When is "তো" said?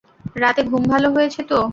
1.43-1.59